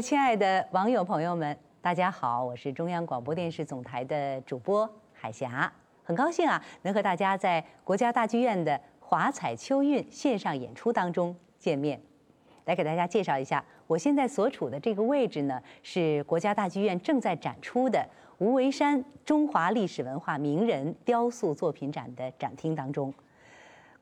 [0.00, 5.72] 亲爱的网友朋友们，大家好，我是中央广播电视总台的主播海霞，
[6.02, 12.00] 很高兴啊，能和大家在国家大剧院的华彩秋韵线上演出当中见面。
[12.64, 18.04] 来给大家介绍一下，我现在所处的这个位置呢，是国家大剧院正在展出的
[18.38, 23.12] 吴为山中华历史文化名人雕塑作品展的展厅当中。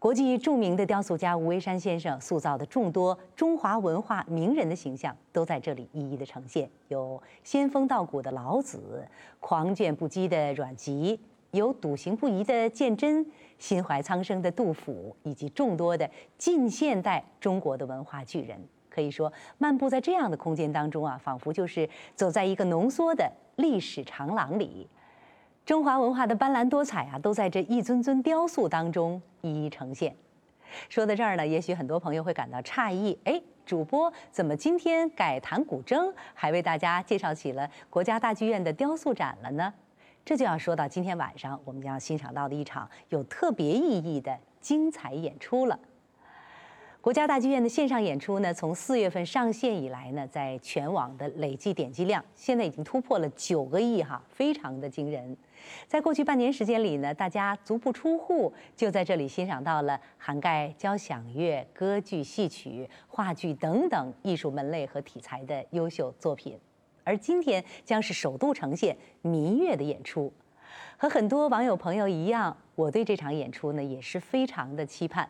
[0.03, 9.07] 国际著名的雕塑家吴为山先生塑造的众多中华文化名人的形象都在这里一一的呈现，有仙风道骨的老子，
[9.39, 11.21] 狂卷不羁的阮籍，
[11.53, 13.25] 有笃行不移的鉴真，
[13.61, 18.59] 心怀苍生的杜甫，以及众多的近现代中国的文化巨人。
[18.91, 24.89] 可以说，漫步在这样的空间当中啊，仿佛就是走在一个浓缩的历史长廊里。
[25.65, 30.15] 中华文化的斑斓多彩啊，都在这一尊尊雕塑当中一一呈现。
[30.89, 39.73] 说到这儿呢，也许很多朋友会感到诧异，哎，主播怎么今天改弹古筝，还为大家介绍起了国家大剧院的雕塑展了呢？
[40.25, 45.79] 这就要说到今天晚上我们将要欣赏到的一场有特别意义的精彩演出了。
[47.03, 55.37] 国家大剧院的线上演出呢，从四月份上线以来呢，在全网的累计点击量现在已经突破了九个亿哈，非常的惊人。
[55.89, 66.57] 在过去半年时间里呢，大家足不出户就在这里欣赏到了涵盖交响乐、歌剧、戏曲、话剧等等艺术门类和题材的优秀作品。
[67.03, 70.33] 而今天将是首度呈现民乐的演出。
[70.97, 75.29] 和很多网友朋友一样，我对这场演出呢也是非常的期盼。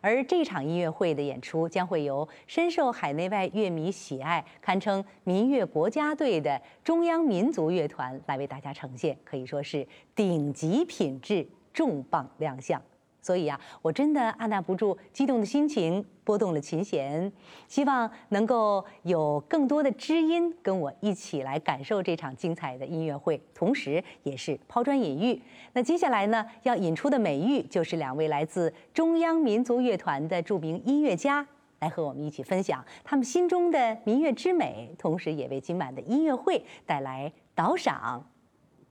[0.00, 12.80] 而这场音乐会的演出将会由深受海内外乐迷喜爱、堪称民乐国家队的中央民族乐团来为大家呈现，可以说是顶级品质、重磅亮相。
[13.22, 17.30] 所以啊，我真的按捺不住激动的心情，拨动了琴弦，
[17.68, 25.40] 希望能够有更多的知音跟我一起来感受这场精彩的音乐会，同时也是抛砖引玉。
[25.72, 31.46] 那接下来呢，要引出的美玉就是两位来自中央民族乐团的著名音乐家，
[31.80, 38.26] 来和我们一起分享他们心中的民乐之美，同时也为今晚的音乐会带来导赏、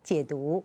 [0.03, 0.63] 解读。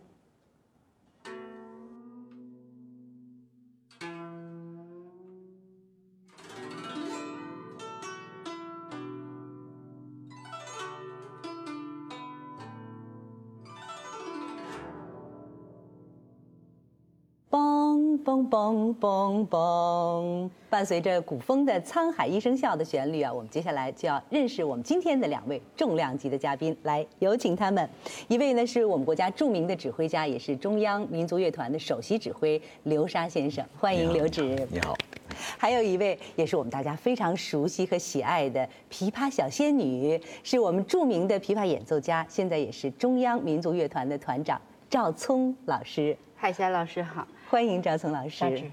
[18.55, 20.49] 嘣嘣嘣嘣！
[20.69, 27.89] 伴随着古风的《沧海一声笑》的旋律啊，我们接下来就要认识我们今天的两位重量级的嘉宾，来有请他们。
[28.29, 34.65] 一位呢是我们国家著名的指挥家，也是中央民族乐团的首席指挥刘沙先生，欢迎刘指。
[34.71, 34.95] 你好。
[35.59, 46.15] 还有一位也是我们大家非常熟悉和喜爱的琵琶小仙女，是我们著名的琵琶演奏家，现在也是中央民族乐团的团长赵聪老师。
[46.37, 47.27] 海霞老师好。
[47.47, 48.71] 欢迎赵聪老师。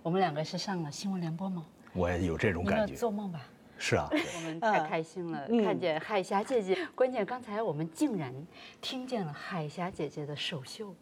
[0.00, 1.66] 我们两个是上了新闻联播吗？
[1.92, 2.94] 我也有这种感觉。
[2.94, 3.40] 做梦吧。
[3.76, 4.08] 是啊。
[4.10, 6.78] 我们太开心了，看见海霞姐姐。
[6.94, 8.32] 关键刚才我们竟然
[8.80, 10.94] 听见了海霞姐姐的首秀，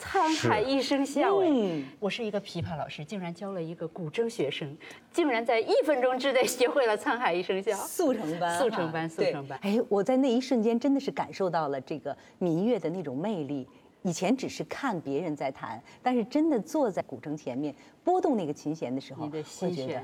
[0.02, 1.34] 《沧海一声笑》。
[1.42, 4.74] 哎，我是一个琵琶老师，竟然教了一个古筝学生，
[5.12, 7.72] 竟然在一分钟之内学会了《沧海一声笑》。
[7.76, 8.58] 速成班。
[8.58, 9.58] 速成班，速成班。
[9.60, 13.68] 哎，我在那一瞬间真的是感受到了这个民乐的那种魅力。
[14.06, 17.74] 以前只是看别人在弹，但是真的坐在古筝前面
[18.04, 20.02] 拨动那个琴弦的时候，会觉得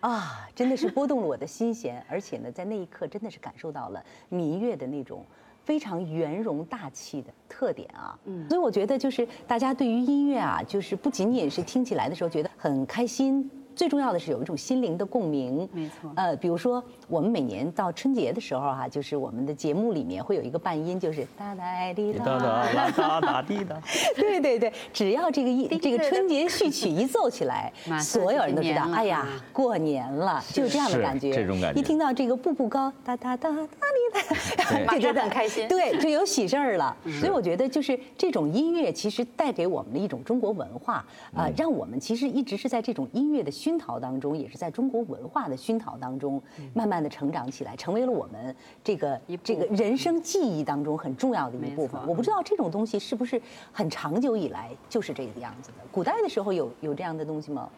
[0.00, 5.22] 啊，真的是拨动了我的心弦，而且呢，在那一刻真的是感受到了民乐的那种
[5.62, 8.18] 非常圆融大气的特点啊。
[8.24, 13.50] 嗯，所以我觉得就是大家对于音乐啊，就是不仅仅是听起来的时候觉得很开心。
[13.74, 16.10] 最重要的是有一种心灵的共鸣，没错。
[16.16, 23.80] 呃，比如说我们每年到春节的时候哈，就是我们的节目里面会有一个伴音，就是哒哒滴哒哒哒哒滴哒。
[24.16, 31.32] 对对对，只要这个一这个春节序曲一奏起来，所有人都知道，哎呀，过年了，就这样的感觉。
[31.32, 31.80] 这种感觉。
[31.80, 35.66] 一听到这个步步高哒哒哒哒滴哒， 就很开心。
[35.68, 36.96] 对，就有喜事儿了。
[37.20, 41.04] 所以我觉得就是这种音乐其实带给我们的一种中国文化
[41.34, 43.50] 啊，让我们其实一直是在这种音乐的。
[43.64, 46.38] 熏陶当中，也是在中国文化的熏陶当中，
[46.74, 51.98] 慢慢的成长起来，成为了我们这个这个人生记忆当中很重要的一部分。
[52.06, 53.40] 我不知道这种东西是不是
[53.72, 55.76] 很长久以来就是这个样子的。
[55.90, 57.70] 古代的时候有有这样的东西吗？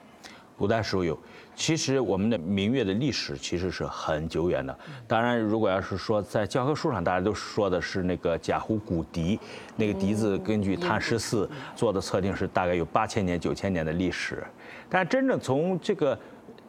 [0.56, 1.18] 古代时候有，
[1.54, 4.76] 其实我们的民乐的历史其实是很久远的。
[5.06, 9.38] 当然，如果要是说在教科书上，大家都说的是那个贾湖古笛，
[9.76, 14.42] 那个笛子根据碳十四做的测定是大概有八千年、九千年的历史。
[14.88, 16.18] 但真正从这个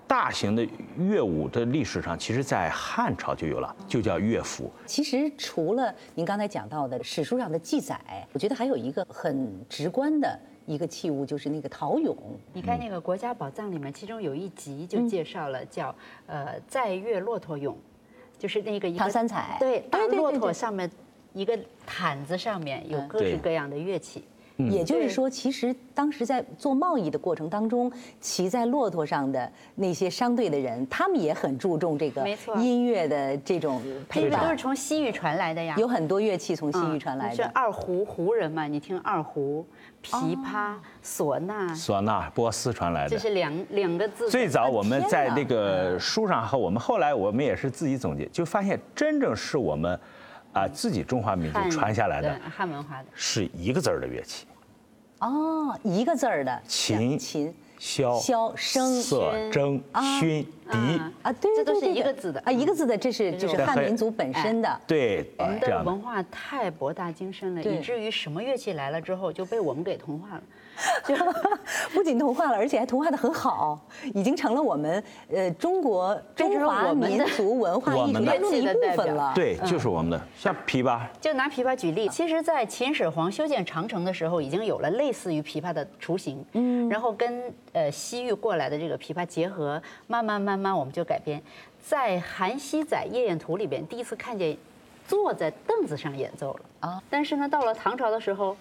[0.06, 0.68] 大型的
[0.98, 4.72] 乐舞的历史上，其实在汉朝就有了，就叫乐府。
[4.86, 8.00] 其实除了您刚才讲到的史书上的记载，
[8.34, 12.16] 我觉得还有一个很直观的一个器物，就是那个陶俑。
[12.54, 15.96] 你看那个《国家宝藏》里面，其中有一集就介绍了叫
[16.28, 17.74] 呃载月骆驼俑，
[18.38, 20.92] 就是那个一个唐三彩对大骆驼上面
[21.34, 24.24] 一个毯子上面有各式各样的乐器。
[24.58, 32.28] 也就是说，其实当时在做贸易的过程当中，骑在骆驼上的那些商队的人，他们也很注重这个
[32.58, 34.40] 音乐的这种陪伴。
[34.40, 35.76] 这都是从西域传来的呀。
[35.78, 37.36] 有很多乐器从西域传来的。
[37.36, 38.66] 是二胡胡人嘛？
[38.68, 39.66] 你听二胡、
[40.04, 40.74] 琵琶、
[41.04, 43.10] 唢呐，唢呐，波斯传来的。
[43.10, 44.30] 这是两两个字。
[44.30, 50.00] 最早我们在那个书上和我们后来我们也是自己总结，就发现真正是我们
[50.58, 53.10] 啊自己中华民族传下来的汉文化的。
[53.14, 54.46] 是一个字儿的乐器，
[55.20, 60.78] 哦，一个字儿的琴琴箫、箫笙瑟、筝、埙、笛。
[60.98, 64.82] 啊啊，对，这都是一个字的啊，一个字的，这是就是汉民族本身的。
[64.88, 70.44] 对，我们的这样的文化太博大精深了，以至于什么乐器来了之后就被我们给同化了。
[71.94, 73.80] 不仅同化了，而且还同化的很好，
[74.14, 79.32] 已经成了我们呃中国中华民族文化艺术我们的一部分了。
[79.36, 91.42] 对，就是我们的，像琵琶，就拿琵琶举例，其实，在秦始皇修建长城的时候，已经有了类似于琵琶的雏形，嗯，然后跟呃西域过来的这个琵琶结合，慢慢慢慢我们就改编。
[91.82, 94.58] 在《韩熙载夜宴图》里边，第一次看见
[95.08, 97.04] 坐在凳子上演奏了啊啊。
[97.10, 98.58] 但是呢，到了唐朝的时候，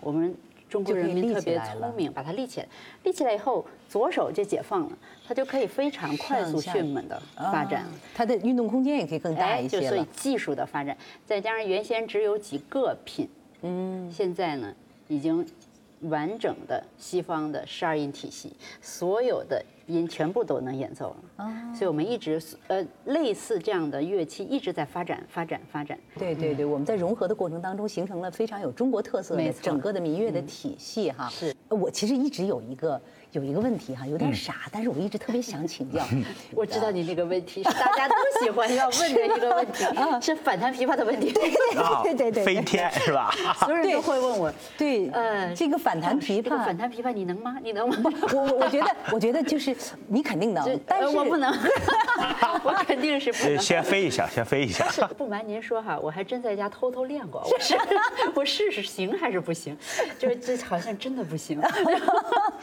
[0.00, 0.36] 我们
[0.68, 2.68] 中国人民特别聪明，把它立起来，
[3.04, 7.86] 立起来以后，左手就解放了，它就可以非常快速迅猛的发展。
[8.14, 10.04] 它的运动空间也可以更大哎，就所以。
[10.12, 13.28] 技术的发展，再加上原先只有几个品，
[13.62, 14.74] 嗯，现在呢
[15.06, 15.46] 已经
[16.02, 21.44] 完整的西方的十二音体系，所有的音全部都能演奏了。
[21.44, 25.98] 哦所以我们一直呃类似这样的乐器一直在发展发展发展。
[26.18, 31.28] 对对对，我们在融合的过程当中，形成了非常有中国特色的整个的民乐的体系哈。
[31.28, 33.00] 是呃我其实一直有一个
[33.32, 36.02] 有一个问题哈，有点傻，但是我一直特别想请教。
[36.54, 39.84] 我知道你这个问题是大家 都喜欢要问的一个问题，
[40.22, 41.28] 是反弹琵琶的问题，
[41.76, 43.30] 啊对对对对飞天是吧？
[43.60, 44.52] 所有人都会问我。
[44.78, 47.56] 对，呃这个反弹琵这个琶反弹琵琶你能吗？
[47.62, 48.10] 你能吗？
[48.32, 51.52] 我我我觉得，我觉得就是你肯定能，但是呃我不能，
[52.62, 53.58] 我肯定是不呃能。
[53.62, 54.86] 先飞一下，先飞一下。
[55.18, 57.76] 不瞒您说哈，我还真在家偷偷练过，我试
[58.34, 59.76] 我试试行还是不行，
[60.18, 61.60] 就是这好像真的不行。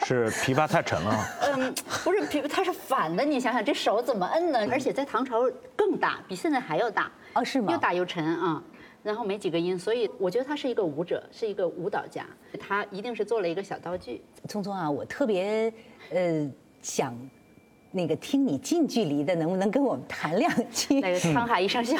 [0.04, 4.66] 是琵琶太沉了，嗯，不是琵琶，它是反的，你想想这手怎么摁呢？
[4.70, 5.42] 而且在唐朝
[5.76, 7.10] 更大，比现在还要大。
[7.34, 8.62] 哦是吗又大又沉啊。
[9.02, 12.26] 然后没几个音，所以我觉得他是一个舞者，是一个舞蹈家，
[12.58, 14.20] 他一定是做了一个小道具。
[14.48, 15.72] 聪聪啊，我特别
[16.10, 16.50] 呃
[16.82, 17.14] 想
[17.96, 21.00] 那个听你近距离的，能不能跟我们谈两句？
[21.00, 21.96] 那个沧海一声笑，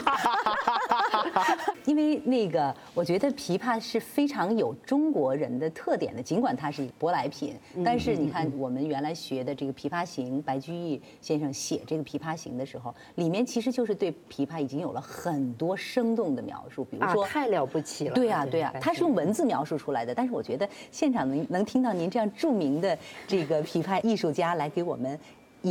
[1.86, 17.24] 因为那个，我觉得琵琶是非常有中国人的特点的，尽管它是舶来品，但是你看我们原来学的这个《琵琶行》，白居易先生写这个《琵琶行》的时候，里面其实就是对琵琶已经有了很多生动的描述，比如啊，说。
[17.26, 18.14] 太了不起了。
[18.14, 25.18] 对呀、对呀、白它是用文字描述出来的，但是我觉得现场能能听到您这样著名的这个琵琶艺术家来给我们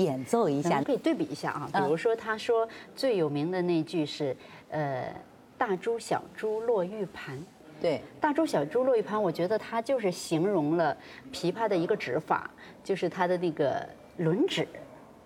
[0.03, 4.35] 演奏一下可以对比一下啊，比嗯如说他说最有名的那句是，
[4.69, 5.13] 呃，
[5.57, 7.41] 大珠小珠落玉盘。
[7.81, 10.95] 对，大珠小珠落玉盘，我觉得它就是形容了
[11.31, 12.49] 琵琶的一个指法，
[12.83, 13.87] 就是它的那个
[14.17, 14.67] 轮指，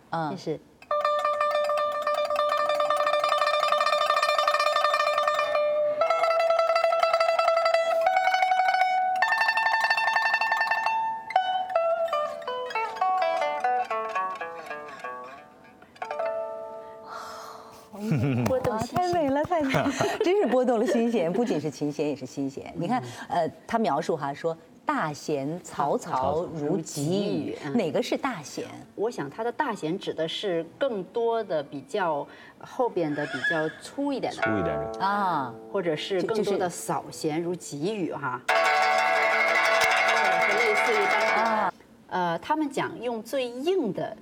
[0.09, 0.59] 嗯就，是。
[18.45, 19.91] 波动啊，心弦太美了，太美了，
[20.23, 22.73] 真是拨动了心弦，不仅是琴弦，也是心弦。
[22.75, 24.55] 你看，呃，他描述哈说
[24.85, 27.73] 大弦嘈嘈如急雨，嗯。
[27.73, 28.65] 哪个是大弦？
[28.95, 32.27] 我想它的大弦指的是更多的比较
[32.59, 34.99] 后边的比较粗一点的，粗一点的。
[34.99, 38.53] 啊，或者是更多的扫弦如急雨哈，或
[40.31, 41.73] 者是类似于当时啊。
[42.11, 44.17] 呃，他们讲用最硬的，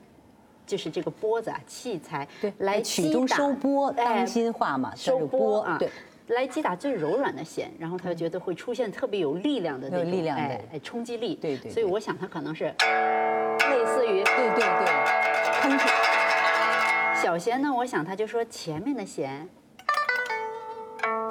[0.68, 5.90] 就是这个拨子啊器材对，来曲中击打收拨，哎当心话嘛，收算是拨啊，对，，
[6.28, 10.44] 来击打最柔软的弦，然后他就觉得会出现特别有力量的那种有力量的。
[10.44, 19.48] 哎哎冲击力，对对对所以我想他可能是类似于对对对，铿锵，小弦呢，我想他就说前面的弦。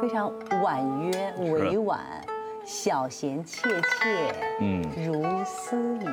[0.00, 0.30] 非常
[0.62, 1.98] 婉约委婉，
[2.66, 6.06] 小弦切切，嗯，如私语，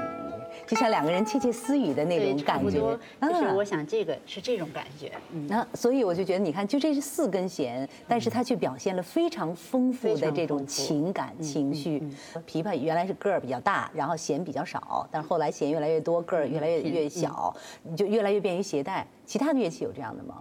[0.68, 3.00] 就像两个人窃窃私语的那，种感觉差不多。。
[3.22, 5.48] 就是嗯我想这个是这种感觉，嗯。
[5.48, 12.00] 那所以我就觉得，你看，就这是四根弦，但是它却表现了非常丰富的这种情感情绪。
[12.48, 17.56] 琵琶原来是个儿比较大，然后弦比较少，但是后来弦越来越多，个儿越来越越小，
[17.98, 19.08] 就越来越便于携带。
[19.26, 20.36] 其他的乐器有这样的吗？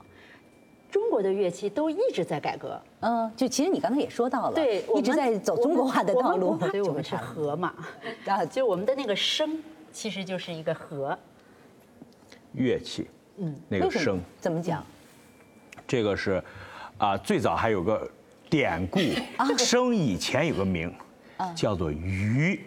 [0.93, 7.75] 中国的乐器都一直在改革，嗯，就其实你刚才也说到了，对，一直在走中国化的道路，所以我们就 是和嘛，
[8.29, 9.59] 啊，就我们的那个声
[9.91, 11.19] 其实就是一个和，
[12.53, 13.09] 乐器，
[13.39, 14.85] 嗯，那个声，怎么讲？
[15.89, 16.45] 这个是，
[16.99, 18.07] 啊，最早还有个
[18.51, 19.01] 典故，
[19.57, 20.95] 声以前有个名，
[21.57, 22.61] 叫做鱼，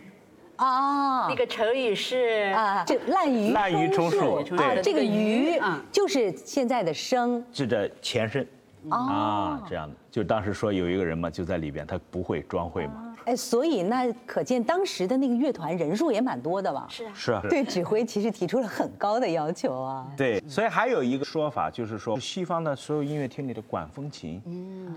[0.58, 4.36] 啊那个成语是啊，这滥竽滥竽充数。
[4.36, 4.82] 啊，对。
[4.82, 8.48] 这个竽啊就是现在的笙指着前身。
[8.90, 8.98] 哦。
[8.98, 16.86] 啊，这样的，就当时说有一个人嘛，就在里边，他不会装会嘛，哎，所以那可见当时的那个乐团人数也蛮多的吧？
[16.88, 20.08] 是啊，是啊，对指挥其实提出了很高的要求啊。
[20.16, 24.40] 对，所以还有一个说法，就是说西方的所有音乐厅里的管风琴，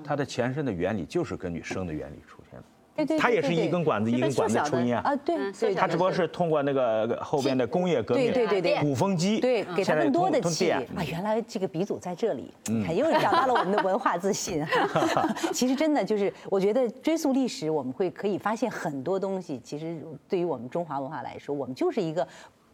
[0.04, 2.64] 它的前身的原理就是根据声的原理出现的。
[2.98, 5.02] 对对，它也是对对一根管子一根管子的出音啊。
[5.04, 10.82] 啊，对对，嗯缩小的它只不过是通过那个后边的工业革命，对对对对鼓风机，对，给它更多的气啊！
[11.08, 14.64] 原来这个鼻祖在这里，你看又找到了我们的文化自信。
[15.52, 19.60] 其实真的就是，我觉得追溯历史，我们会可以发现很多东西。
[19.62, 19.96] 其实
[20.28, 22.26] 对于我们中华文化来说，我们就是一个。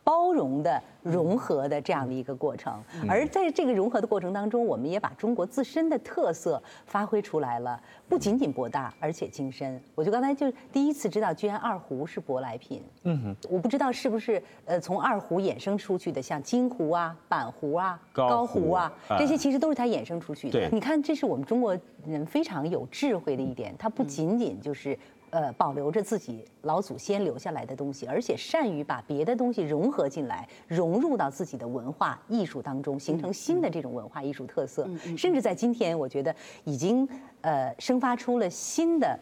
[0.04, 9.82] 包容的、融合的这样的一个过程，而在这个融合的过程当中，我们也把中国自身的特色发挥出来了，不仅仅博大，而且精深。
[9.94, 12.82] 我就刚才就第一次知道，居然二胡是舶来品。
[13.04, 20.68] 嗯哼，我不知道是不是呃从二胡衍生出去的，像金胡啊、板胡啊、高胡啊胡，这些其实都是它衍生出去的对。
[20.70, 21.74] 你看，这是我们中国
[22.06, 24.98] 人非常有智慧的一点，它不仅仅就是。
[25.34, 34.88] 呃，保留着自己老祖先留下来的东西，而且善于把别的东西融合进来，融入到自己的文化艺术当中，形成新的这种文化艺术特色。
[35.18, 37.08] 甚至在今天，我觉得已经
[37.40, 39.18] 呃生发出了新的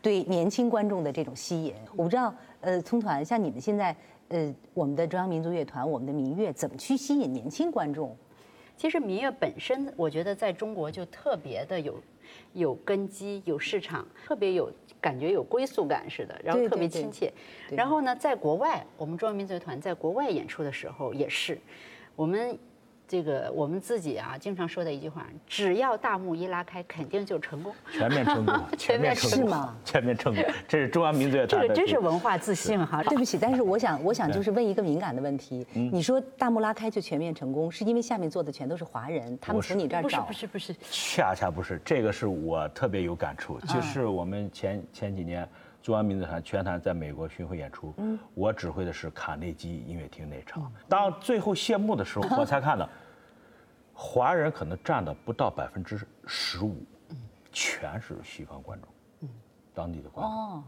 [0.00, 1.74] 对年轻观众的这种吸引。
[1.94, 3.94] 我不知道，呃，聪团像你们现在，
[4.28, 8.16] 呃，我们的中央民族乐团，我们的民乐怎么去吸引年轻观众？
[8.74, 11.94] 其实民乐本身，我觉得在中国就特别的有
[12.54, 17.30] 有根基、有市场，特别有感觉、有归宿感似的，然后特别亲切。
[17.70, 21.58] 然后呢，在国外，我们中央民族乐团在国外演出的时候也是，
[22.16, 22.58] 我们。
[23.12, 27.70] 这个我们自己啊，经常说的一句话：只要大幕一拉开，肯定就成功。
[27.92, 31.68] 全面成功， 全面成功是吗全面成功，这是中央民族乐这团这。
[31.68, 33.02] 个真是文化自信哈。
[33.02, 35.66] 对不起，但是我想，我想就是问一个敏感的问题。
[35.74, 45.46] 你说大幕拉开就全面成功，是因为下面坐的全都是华人，他们不是不是从你这儿找不是不是，恰恰不是，这个是我特别有感触，就是我们前前几年
[45.82, 47.94] 中央民族团全团在美国巡回演出，
[48.32, 50.72] 我指挥的是卡内基音乐厅那场。
[50.88, 52.88] 当最后谢幕的时候， 我才看到，
[54.02, 56.84] 华人可能占的不到百分之十五，
[57.52, 58.88] 全是西方观众，
[59.20, 59.28] 嗯。
[59.72, 60.36] 当地的观众。
[60.36, 60.64] 哦，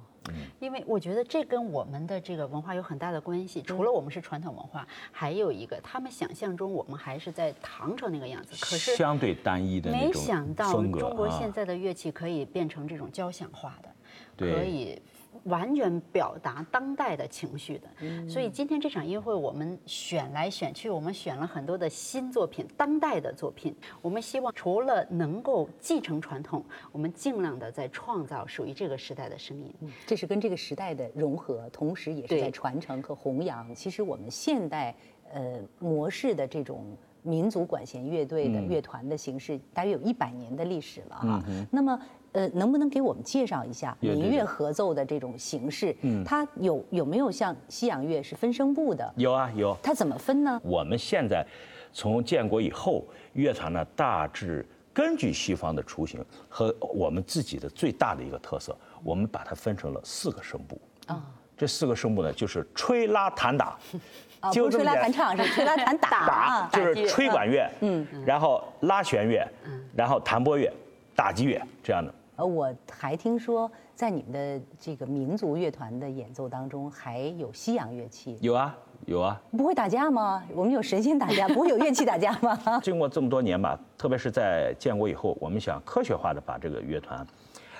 [0.61, 3.61] 因为我觉得这跟我们的这个文化有很大的关系。
[3.61, 13.89] 除了我们是传统文化，还有一个他们想象中我们还是在唐朝那个样子，可是相对单一的那没想到中国啊现在的乐器可以变成这种交响化的，
[14.37, 14.55] 对。
[14.55, 15.03] 可以
[15.45, 17.89] 完全表达当代的情绪的。
[18.01, 23.75] 嗯所以今天这场音乐会，我们选来选去，我们选了很多的新作品，当代的作品。
[24.03, 29.75] 我们希望除了能够继承传统，我们尽量的在创造属于这个时代的声音。
[30.07, 33.75] 这是跟这个时代的融合，同时也是在传承和弘扬。
[33.75, 34.95] 其实我们现代
[35.33, 41.45] 呃模式的这种民族管弦乐队的乐团的形式，大约有一百年的历史了哈。
[41.71, 41.99] 那么
[42.35, 45.97] 呃，能不能给我们介绍一下民乐合奏的这种形式？
[46.03, 49.13] 嗯它有有没有像西洋乐是分声部的？
[49.17, 49.77] 有啊有。
[49.81, 50.61] 它怎么分呢？
[50.65, 51.47] 我们现在
[51.93, 60.77] 从建国以后，乐团呢大致根据西方的雏形和我们自己的最大的一个特色，我们把它分成了四个声部。
[61.07, 61.25] 啊，
[61.57, 63.79] 这四个声部呢，就是吹拉弹打，
[64.41, 66.11] 啊，不是吹拉弹唱，是吹拉弹打。
[66.27, 70.69] 打就是吹管乐，嗯，然后拉弦乐，嗯然后弹拨乐、
[71.15, 72.13] 打击乐这样的。
[72.37, 78.77] 呃，我还听说，在你们的这个民族乐团的演奏当中，还有西洋乐器，有啊
[79.07, 80.43] 有啊，不会打架吗？
[80.55, 82.59] 我们有神仙打架，不会有乐器打架吗？
[82.83, 87.25] 经过这么多年吧，特别是在建国以后，我们想科学化的把这个乐团，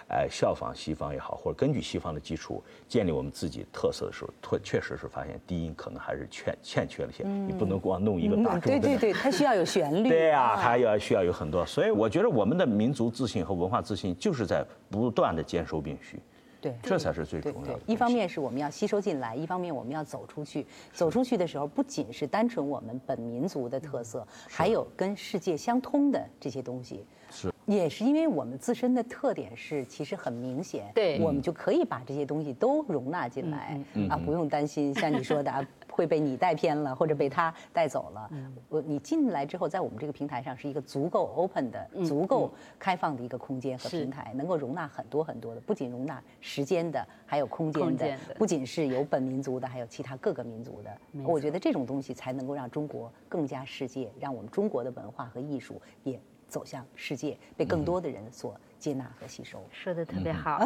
[0.09, 10.09] 呃，效仿西方也好，或者根据西方的基础建立我们自己特色的时候，确确实是发现低音可能还是欠欠缺了些，你不能光弄一个大嗯钟在那儿对对对，它需要有旋律。
[10.13, 16.21] 对呀、啊还要需要有很多，所以我觉得我们的民族自信和文化自信就是在不断的兼收并蓄。
[16.61, 20.67] 对这才是最重要的。，一方面是我们要吸收进来，一方面我们要走出去。
[20.95, 27.05] 走出去的时候，不仅是单纯我们本民族的特色，还有跟世界相通的这些东西。
[27.35, 31.21] 是，也是因为我们自身的特点是其实很明显，对。
[31.21, 38.31] 我们就可以把这些东西都容纳进来啊，不用担心像你说的 啊会被你带偏了，或者被他带走了。
[38.69, 51.23] 我你进来之后，在我们这个平台上是一个足够 open 的、足够开放的一个空间和平台，能够容纳很多很多的，不仅容纳时间的，还有空间的间的，不仅是有本民族的，还有其他各个民族的。
[51.25, 56.21] 我觉得这种东西才能够让中国更加世界，让我们中国的文化和艺术也
[56.55, 59.59] 走向世界，被更多的人所接纳和吸收。
[59.73, 60.61] 说的特别好。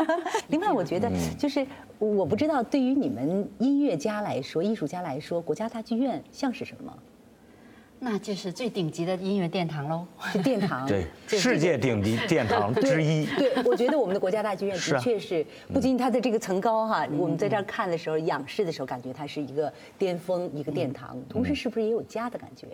[0.48, 1.66] 另外，我觉得就是
[1.98, 6.98] 我不知道对于你们音乐家来说、艺术家来说，国家大剧院像是什么？
[8.00, 10.06] 那就是最顶级的音乐殿堂喽。
[10.32, 10.86] 是殿堂。
[10.88, 13.26] 对，世界顶级殿堂 之一。
[13.36, 22.66] 对，我觉得我们的国家大剧院的确是，不仅它的这个层高哈，我们在这儿看的时候，仰视的时候，感觉它是一个巅峰，一个殿堂，同时是不是也有家的感觉？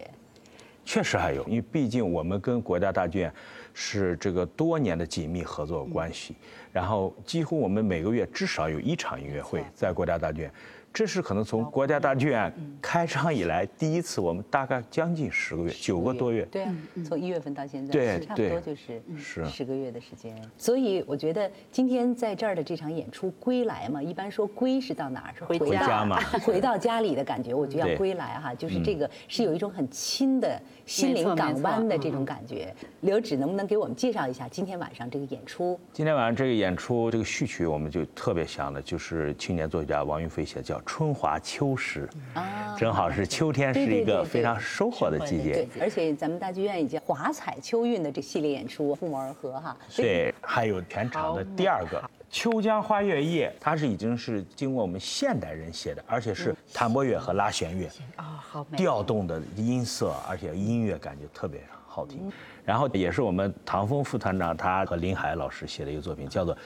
[0.90, 3.33] 确实还有，因为毕竟我们跟国家大剧院
[3.72, 6.35] 是这个多年的紧密合作关系，
[6.72, 10.53] 然后几乎我们每个月至少有一场音乐会在国家大剧院，
[10.92, 16.44] 这是可能从国家大剧院开张以来第一次，我们大概将近十个月，九个多月。
[16.50, 16.74] 对啊，
[17.07, 20.37] 从一月份到现在，对差不多对就是是十个月的时间。
[20.59, 25.35] 所以我觉得今天在这儿的这场演出《归来》嘛，一般说归是到哪儿？
[25.38, 32.74] 是回家到嘛回到家里的感觉，我就要归来哈，就是这个是有一种很亲的心灵港湾的这种感觉。
[33.03, 35.79] 刘芷能不能给我们介绍一下今天晚上这个演出？
[35.92, 49.76] 今天晚上这个演出，这个序曲我们就特别想的，就是青年作家王云飞写的，叫《春华秋实》，啊正好是秋天，是一个非常收获的季节对。，而且咱们大剧院已经华彩秋韵的这系列演出不谋而合哈。
[49.94, 51.98] 对，还有全场的第二个
[52.30, 58.78] 《秋江花月夜》，它是已经是经过我们现代人写的，而且是弹拨乐和拉弦乐啊，好美。
[58.78, 62.32] 调动的音色，而且音乐感觉特别好听。
[62.64, 66.56] 然后也是我们唐峰副团长他和林海老师写的一个作品，叫做。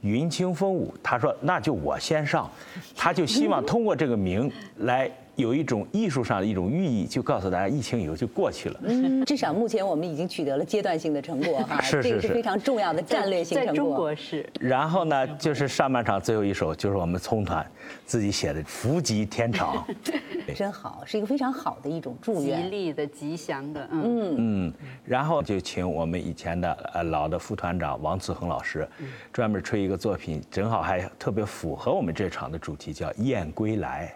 [0.00, 2.50] 云清风舞，他说那就我先上，
[2.96, 8.80] 他就希望通过这个名来有一种艺术上的一种寓意，就告诉大家疫情以后就过去了。
[8.84, 13.96] 嗯，至少目前我们已经取得了阶段性的成果哈，是是是这个是非常重要的战略性在中成果。
[13.96, 17.66] 国是然后呢，就是上半场最后一首，就是我们葱团
[18.04, 19.84] 自己写的《福吉天长》。
[20.54, 22.70] 真好，是一个非常好的一种祝愿吉。
[22.70, 24.72] 利的、吉祥的，嗯，嗯，
[25.04, 28.86] 然后就请我们以前的呃老的副团长王子恒老师，
[29.32, 34.12] 专门吹一个作品，正好还特别符合我们这场的主题，叫《燕归来》。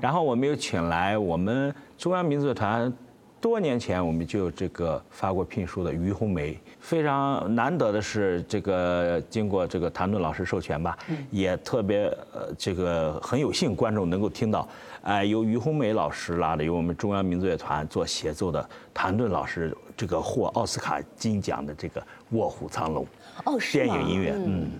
[0.00, 2.92] 然后我们又请来我们中央民族乐团。
[3.40, 10.96] 多年前我们就有这个发过聘书的于红梅，非常难得的是，这个经过这个谭盾老师授权吧，
[11.30, 14.66] 也特别呃这个很有幸观众能够听到，
[15.02, 23.04] 哎、由于红梅老师拉的，由我们中央民族乐团做协奏的谭盾老师这个获奥斯卡金奖的这个《卧虎藏龙》
[23.44, 24.70] 哦，电影音乐，嗯，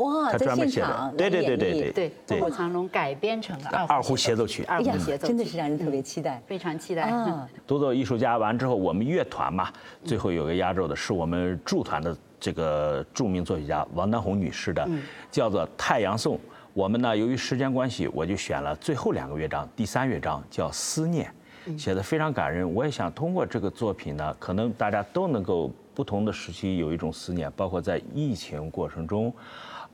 [0.00, 6.42] 哇，他在现专门写的场对对对对对对，卧虎藏龙改编成了二胡协奏曲二胡协奏，真的是让人特别期待。
[6.46, 7.02] 非常期待。
[7.02, 9.70] 啊， 独奏艺术家完之后，我们乐团嘛，
[10.02, 14.88] 最后有个压轴的是我们驻团的这个著名作曲家王丹红女士的，
[15.30, 16.36] 叫做《太阳颂》。
[16.72, 21.30] 我们呢，由于时间关系，我就选了最后两个乐章，第三乐章叫《思念》，
[21.78, 22.74] 写的非常感人。
[22.74, 29.30] 我也想通过这个作品呢，可能大家都能够不同的时期有一种思念，包括在疫情过程中。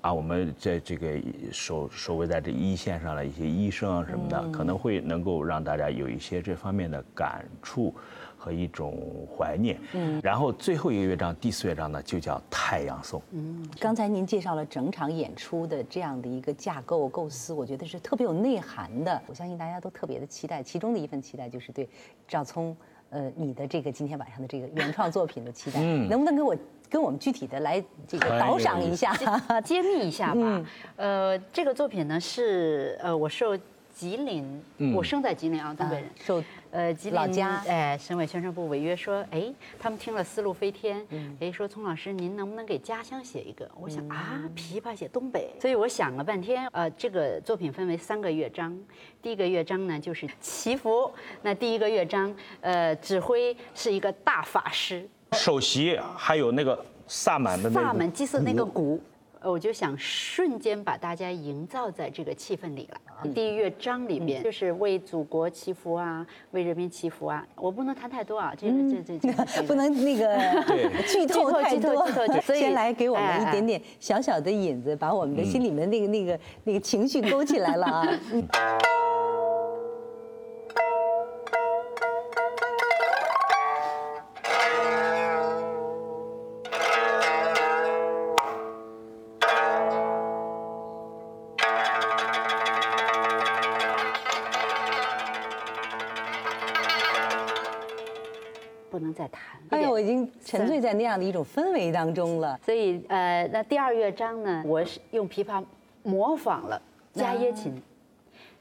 [0.07, 7.93] 啊，我们在这个守守卫在这一线上的一些医生啊什么的，可能会能够让大家有一些这方面的感触
[8.39, 8.97] 和一种
[9.37, 9.81] 怀念。
[9.95, 13.19] 嗯，然后最后一个乐章，第四乐章呢，就叫《太阳颂》。
[13.33, 19.21] 嗯刚才您介绍了整场演出的这样的一个架构构思，我觉得是特别有内涵的。
[19.27, 21.89] 我相信大家都特别的期待，其中的一份期待就是对
[22.29, 22.77] 赵聪，
[23.11, 26.57] 呃，你的这个今天晚上的这个原创作品的期待，能不能给我
[26.91, 29.15] 跟我们具体的来这个导赏一下？
[29.65, 30.65] 揭秘 一下吧。
[30.97, 33.57] 呃，这个作品呢是呃我受
[33.95, 34.63] 吉林，
[34.95, 36.05] 我生在吉林啊，东北人。
[36.17, 36.43] 受
[36.77, 41.01] 呃，吉林老家哎，省委宣传部委约说，哎，他们听了《丝路飞天》，
[41.41, 43.67] 哎，说聪老师您能不能给家乡写一个？
[43.81, 48.79] 我想啊，琵琶写东北，所以我想了半天，呃，这个作品分为三个乐章，
[49.23, 51.11] 第一个乐章呢就是祈福，
[51.41, 59.01] 那第一个乐章，呃，指挥是一个大法师，首席还有那个萨满的那个萨满祭祀那个鼓。
[59.51, 63.01] 我就想瞬间把大家营造在这个气氛里了。
[63.33, 67.47] 第一乐章里面就是为祖国祈福啊，为人民祈福啊。
[67.55, 70.37] 我不能谈太多啊，这个这这这不能那个
[71.07, 72.07] 剧透太多，
[72.43, 78.07] 所以先来给我们一点点小小的引子，把我们的心里面那个那个那个情绪勾起来了啊。
[98.91, 99.43] 不能再弹。
[99.71, 102.59] 哎呀，我已经沉醉在那样的一种氛围当中了。
[102.65, 105.63] 所以，呃，那第二乐章呢，我是用琵琶
[106.03, 106.81] 模仿了
[107.13, 107.83] 伽耶琴，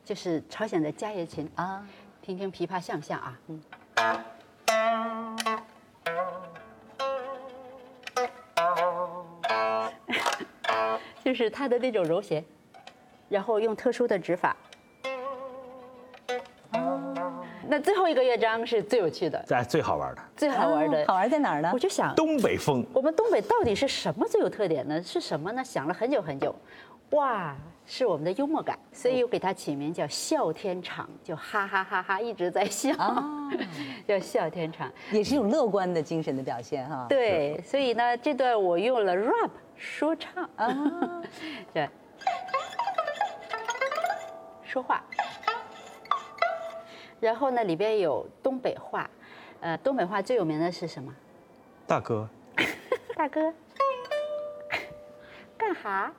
[0.03, 1.88] 就是朝鲜的伽耶琴啊。
[2.21, 3.39] 听听琵琶像不像啊？
[3.47, 3.61] 嗯。
[11.23, 12.45] 就是它的那种柔弦，
[13.29, 14.55] 然后用特殊的指法。
[17.75, 21.69] 那最后一个乐章是最有趣的，在最好玩的，最好玩的，好玩在哪儿呢？
[21.73, 22.85] 我就想东北风。
[22.93, 25.03] 我们东北到底是什么最有特点呢？
[25.03, 25.61] 是什么呢？
[25.61, 26.55] 想了很久很久，
[27.09, 27.53] 哇，
[27.85, 32.93] 是我们的幽默感，所以我给它起名叫笑天场，就哈哈哈哈一直在笑，
[34.07, 37.05] 叫笑天场，也是一种乐观的精神的表现哈。
[37.09, 41.21] 对，所以呢，这段我用了 rap 说唱啊，
[41.73, 41.89] 对，
[44.63, 45.03] 说话。
[47.19, 49.10] 然后呢，里边有东北话，
[49.62, 51.13] 呃，东北话最有名的是什么？
[51.88, 52.28] 大哥，
[53.15, 53.54] 大哥，
[55.58, 56.12] 干哈？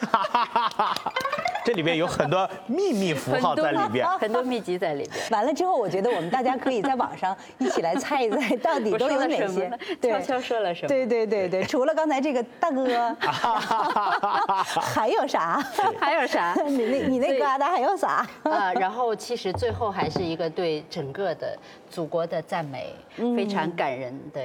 [1.64, 5.16] 这里面有很多秘密符号在里边， 很多秘籍在里边。
[5.30, 9.70] 完了之后，我觉得我们大家可以在网上一起来猜一猜，到底都有哪些？
[10.00, 10.88] 悄悄说了什么？
[10.88, 13.14] 对对对对，除了刚才这个大哥，
[14.80, 15.62] 还有啥？
[15.98, 16.54] 还有啥？
[16.66, 18.26] 你那你那疙瘩还有啥？
[18.44, 21.56] 啊，然后其实最后还是一个对整个的
[21.90, 22.94] 祖国的赞美，
[23.36, 24.40] 非常感人的。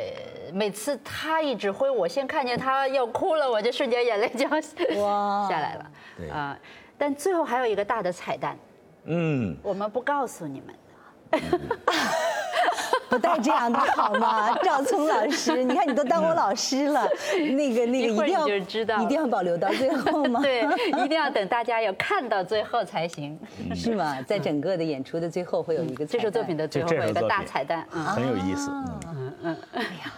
[0.53, 5.85] 每次他一指挥，我先看见他要哭了，我就瞬间眼泪就要下来了。
[6.33, 6.57] 啊。
[6.97, 8.57] 但最后还有一个大的彩蛋，
[9.05, 11.41] 嗯，我们不告诉你们，
[13.09, 14.55] 不带这样的好吗？
[14.63, 17.07] 赵聪老师，你看你都当我老师了，
[17.53, 20.39] 那个那个一定要知道，一定要保留到最后吗？
[20.43, 20.63] 对，
[21.03, 23.37] 一定要等大家要看到最后才行，
[23.75, 24.21] 是吗？
[24.23, 28.71] 在整个的演出的最后会有一个这首作品的最后会有一个大彩蛋，很有意思。
[28.71, 30.11] 嗯嗯，哎呀，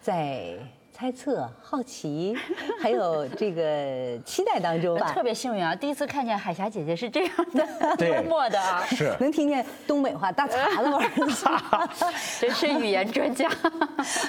[0.00, 0.54] 在。
[0.98, 2.34] 猜测、好奇，
[2.80, 5.12] 还有这个期待当中吧。
[5.12, 11.04] 特别幸运啊，第一次看见海霞姐姐是这样的幽 默的啊，是能听见东北话大碴子味
[11.44, 11.88] 儿，
[12.40, 13.46] 真是语言专家。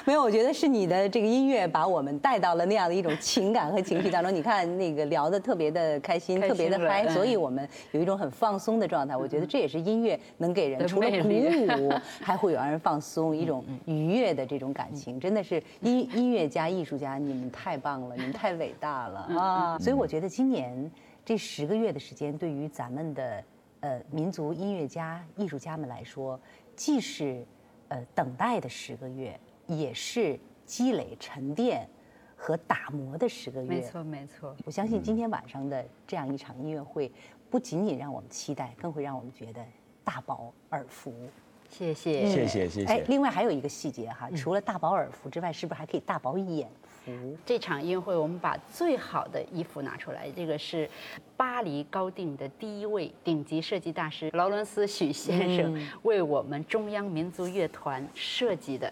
[0.04, 4.36] 没有，我觉得是你的这个音乐把我们带到了那样的一种情感和情绪当中。
[4.36, 9.16] 你看那个聊的特别的开心，特别的嗨，所以我们有一种很放松的状态。
[9.16, 15.18] 我觉得这也是音乐能给人除了鼓舞，还会有让人放松，一种愉悦的这种感情。
[15.18, 16.57] 真的是音音乐家。
[16.58, 19.78] 家艺术家，你们太棒了，你们太伟大了 啊！
[19.78, 20.91] 所以我觉得今年
[21.24, 23.43] 这十个月的时间，对于咱们的
[23.82, 26.39] 呃民族音乐家、艺术家们来说，
[26.76, 27.46] 既是
[27.89, 31.88] 呃等待的十个月，也是积累、沉淀
[32.36, 33.70] 和打磨的十个月。
[33.70, 34.56] 没错，没错。
[34.65, 37.12] 我相信今天晚上的这样一场音乐会，
[37.52, 39.63] 不仅仅让我们期待，更会让我们觉得
[40.04, 41.13] 大饱耳福。
[41.70, 42.86] 谢谢谢谢谢谢。
[42.86, 46.68] 哎，另外还有一个细节哈，除了大饱耳福之外，是不是还可以大饱眼
[47.06, 47.12] 福？
[47.46, 50.90] 这场音乐会我们把最好的衣服拿出来，这个是
[51.36, 58.92] 巴黎高定的第一位顶级设计大师劳伦斯许先生为我们中央民族乐团设计的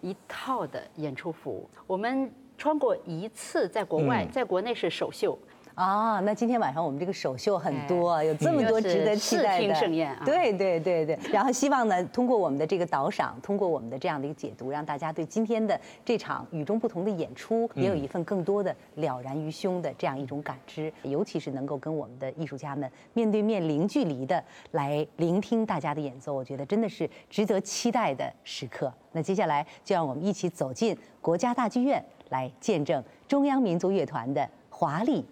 [0.00, 1.68] 一套的演出服。
[1.86, 5.38] 我们穿过一次，在国外，在国内是首秀。
[5.74, 9.74] 啊，那今天晚上我们这个首秀很多，有这么多值得期待的。
[9.74, 10.22] 盛宴啊！
[10.24, 11.18] 对对对对。
[11.32, 20.92] 然后希望呢，通过我们的这个导赏，通过我们的这样的一个解读，让大家对今天的这场与众不同的演出，也有一份更多的了然于胸的这样一种感知。
[21.02, 28.92] 尤其是能够跟我们的艺术家们面对面、零距离的来聆听大家的演奏，我觉得真的是值得期待的时刻。
[29.10, 35.24] 那接下来就让我们一起走进国家大剧院，来见证中央民族乐团的华丽。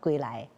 [0.00, 0.48] 归来。